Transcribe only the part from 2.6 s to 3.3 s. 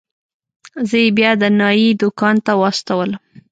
واستولم.